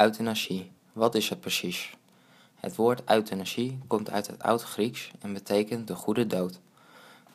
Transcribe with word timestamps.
Euthanasie. 0.00 0.72
Wat 0.92 1.14
is 1.14 1.28
het 1.28 1.40
precies? 1.40 1.96
Het 2.54 2.76
woord 2.76 3.10
euthanasie 3.10 3.78
komt 3.86 4.10
uit 4.10 4.26
het 4.26 4.42
Oud-Grieks 4.42 5.10
en 5.20 5.32
betekent 5.32 5.86
de 5.86 5.94
goede 5.94 6.26
dood. 6.26 6.60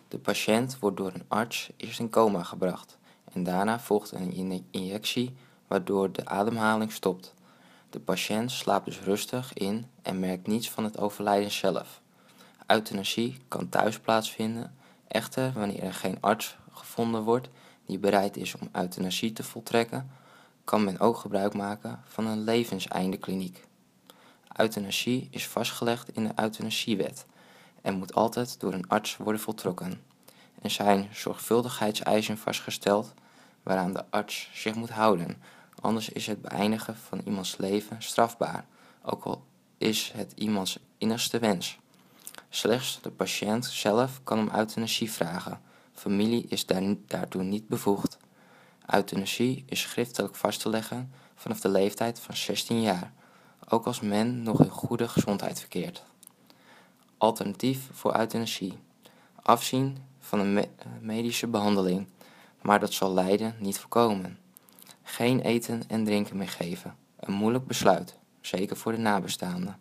De 0.07 0.17
patiënt 0.17 0.79
wordt 0.79 0.97
door 0.97 1.11
een 1.13 1.25
arts 1.27 1.69
eerst 1.77 1.99
in 1.99 2.09
coma 2.09 2.43
gebracht 2.43 2.97
en 3.33 3.43
daarna 3.43 3.79
volgt 3.79 4.11
een 4.11 4.65
injectie 4.71 5.35
waardoor 5.67 6.11
de 6.11 6.25
ademhaling 6.25 6.91
stopt. 6.91 7.33
De 7.89 7.99
patiënt 7.99 8.51
slaapt 8.51 8.85
dus 8.85 9.01
rustig 9.01 9.53
in 9.53 9.85
en 10.01 10.19
merkt 10.19 10.47
niets 10.47 10.69
van 10.69 10.83
het 10.83 10.97
overlijden 10.99 11.51
zelf. 11.51 12.01
Euthanasie 12.67 13.37
kan 13.47 13.69
thuis 13.69 13.99
plaatsvinden, 13.99 14.75
echter 15.07 15.51
wanneer 15.53 15.83
er 15.83 15.93
geen 15.93 16.17
arts 16.21 16.57
gevonden 16.71 17.21
wordt 17.21 17.49
die 17.85 17.99
bereid 17.99 18.37
is 18.37 18.55
om 18.55 18.69
euthanasie 18.71 19.33
te 19.33 19.43
voltrekken, 19.43 20.09
kan 20.65 20.83
men 20.83 20.99
ook 20.99 21.17
gebruik 21.17 21.53
maken 21.53 22.01
van 22.05 22.25
een 22.25 22.43
levenseindekliniek. 22.43 23.67
Euthanasie 24.55 25.27
is 25.31 25.47
vastgelegd 25.47 26.09
in 26.09 26.23
de 26.23 26.31
euthanasiewet 26.35 27.25
en 27.81 27.97
moet 27.97 28.13
altijd 28.13 28.59
door 28.59 28.73
een 28.73 28.87
arts 28.87 29.17
worden 29.17 29.41
voltrokken. 29.41 30.01
Er 30.61 30.69
zijn 30.69 31.09
zorgvuldigheidseisen 31.11 32.37
vastgesteld 32.37 33.13
waaraan 33.63 33.93
de 33.93 34.03
arts 34.09 34.49
zich 34.53 34.75
moet 34.75 34.89
houden, 34.89 35.41
anders 35.81 36.09
is 36.09 36.27
het 36.27 36.41
beëindigen 36.41 36.95
van 36.95 37.21
iemands 37.25 37.57
leven 37.57 37.97
strafbaar, 37.99 38.65
ook 39.01 39.23
al 39.23 39.43
is 39.77 40.11
het 40.15 40.31
iemands 40.35 40.79
innigste 40.97 41.39
wens. 41.39 41.77
Slechts 42.49 42.99
de 43.01 43.11
patiënt 43.11 43.65
zelf 43.65 44.23
kan 44.23 44.39
om 44.39 44.55
euthanasie 44.55 45.11
vragen. 45.11 45.61
Familie 45.93 46.45
is 46.47 46.65
daartoe 47.07 47.43
niet 47.43 47.67
bevoegd. 47.67 48.17
Euthanasie 48.93 49.63
is 49.67 49.81
schriftelijk 49.81 50.35
vast 50.35 50.61
te 50.61 50.69
leggen 50.69 51.11
vanaf 51.35 51.59
de 51.59 51.69
leeftijd 51.69 52.19
van 52.19 52.35
16 52.35 52.81
jaar, 52.81 53.13
ook 53.69 53.85
als 53.85 53.99
men 53.99 54.43
nog 54.43 54.63
in 54.63 54.69
goede 54.69 55.07
gezondheid 55.07 55.59
verkeert. 55.59 56.03
Alternatief 57.17 57.89
voor 57.91 58.17
euthanasie: 58.17 58.77
afzien 59.41 59.97
van 60.19 60.39
een 60.39 60.65
medische 61.01 61.47
behandeling, 61.47 62.07
maar 62.61 62.79
dat 62.79 62.93
zal 62.93 63.13
lijden 63.13 63.55
niet 63.59 63.79
voorkomen. 63.79 64.39
Geen 65.03 65.39
eten 65.39 65.83
en 65.87 66.03
drinken 66.03 66.37
meer 66.37 66.49
geven, 66.49 66.95
een 67.19 67.33
moeilijk 67.33 67.67
besluit, 67.67 68.15
zeker 68.41 68.77
voor 68.77 68.91
de 68.91 68.97
nabestaanden. 68.97 69.77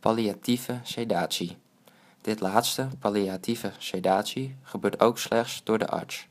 Palliatieve 0.00 0.80
sedatie. 0.82 1.56
Dit 2.20 2.40
laatste, 2.40 2.88
palliatieve 2.98 3.72
sedatie, 3.78 4.56
gebeurt 4.62 5.00
ook 5.00 5.18
slechts 5.18 5.60
door 5.64 5.78
de 5.78 5.88
arts. 5.88 6.26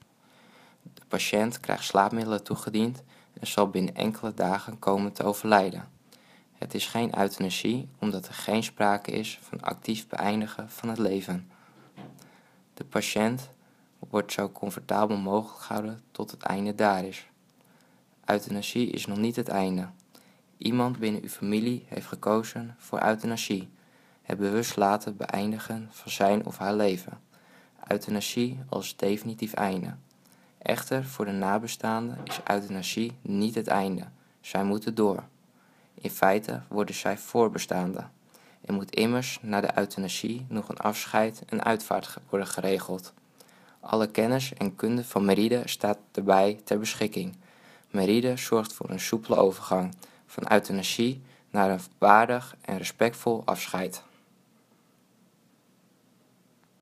De 1.08 1.16
patiënt 1.16 1.60
krijgt 1.60 1.84
slaapmiddelen 1.84 2.44
toegediend 2.44 3.04
en 3.40 3.48
zal 3.48 3.70
binnen 3.70 3.96
enkele 3.96 4.34
dagen 4.34 4.80
komen 4.80 5.14
te 5.14 5.24
overlijden. 5.24 5.88
Het 6.54 6.74
is 6.74 6.86
geen 6.86 7.20
euthanasie 7.20 7.90
omdat 8.00 8.28
er 8.28 8.34
geen 8.34 8.64
sprake 8.64 9.12
is 9.12 9.40
van 9.42 9.62
actief 9.62 10.08
beëindigen 10.08 10.70
van 10.70 10.90
het 10.90 10.98
leven. 10.98 11.52
De 12.74 12.84
patiënt 12.84 13.50
wordt 14.00 14.32
zo 14.32 14.50
comfortabel 14.52 15.18
mogelijk 15.18 15.62
gehouden 15.62 16.02
tot 16.12 16.32
het 16.32 16.42
einde 16.42 16.76
daar 16.76 17.06
is. 17.06 17.28
Euthanasie 18.26 18.90
is 18.90 19.06
nog 19.06 19.18
niet 19.18 19.36
het 19.36 19.50
einde. 19.50 19.90
Iemand 20.58 21.00
binnen 21.00 21.22
uw 21.22 21.30
familie 21.30 21.86
heeft 21.88 22.08
gekozen 22.08 22.76
voor 22.78 23.02
euthanasie, 23.02 23.70
het 24.22 24.38
bewust 24.38 24.76
laten 24.76 25.18
beëindigen 25.18 25.88
van 25.92 26.12
zijn 26.12 26.46
of 26.46 26.58
haar 26.58 26.76
leven. 26.76 27.20
Euthanasie 27.88 28.60
als 28.70 28.96
definitief 28.96 29.54
einde. 29.54 29.96
Echter, 30.68 31.06
voor 31.06 31.26
de 31.26 31.32
nabestaanden 31.32 32.18
is 32.24 32.40
euthanasie 32.44 33.18
niet 33.22 33.56
het 33.56 33.68
einde. 33.68 34.04
Zij 34.42 34.64
moeten 34.64 34.96
door. 34.96 35.24
In 35.94 36.10
feite 36.10 36.62
worden 36.68 36.96
zij 36.96 37.18
voorbestaanden. 37.18 38.12
Er 38.62 38.74
moet 38.74 38.96
immers 38.96 39.40
na 39.42 39.62
de 39.62 39.78
euthanasie 39.78 40.46
nog 40.50 40.70
een 40.70 40.78
afscheid 40.78 41.44
en 41.50 41.64
uitvaart 41.64 42.18
worden 42.30 42.48
geregeld. 42.48 43.14
Alle 43.80 44.08
kennis 44.08 44.54
en 44.54 44.76
kunde 44.76 45.04
van 45.04 45.26
Meride 45.26 45.62
staat 45.66 45.98
erbij 46.12 46.60
ter 46.64 46.80
beschikking. 46.80 47.36
Meride 47.92 48.38
zorgt 48.38 48.74
voor 48.74 48.90
een 48.90 49.00
soepele 49.00 49.36
overgang 49.36 49.94
van 50.26 50.52
euthanasie 50.52 51.22
naar 51.50 51.70
een 51.70 51.82
waardig 51.98 52.56
en 52.62 52.78
respectvol 52.78 53.42
afscheid. 53.46 54.04